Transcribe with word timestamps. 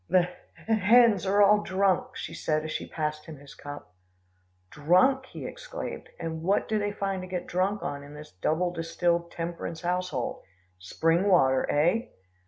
"The 0.09 0.21
h 0.57 0.67
h 0.67 0.79
hens 0.81 1.25
are 1.27 1.43
all 1.43 1.61
drunk," 1.61 2.15
she 2.15 2.33
said 2.33 2.63
as 2.65 2.71
she 2.71 2.87
passed 2.87 3.27
him 3.27 3.37
his 3.37 3.53
cup. 3.53 3.93
"Drunk!" 4.71 5.27
he 5.27 5.45
exclaimed, 5.45 6.09
"and 6.19 6.41
what 6.41 6.67
do 6.67 6.79
they 6.79 6.91
find 6.91 7.21
to 7.21 7.27
get 7.27 7.45
drunk 7.45 7.83
on 7.83 8.01
in 8.01 8.15
this 8.15 8.31
double 8.31 8.71
distilled 8.71 9.29
temperance 9.29 9.81
household? 9.81 10.41
Spring 10.79 11.27
water, 11.29 11.69
eh?" 11.69 12.05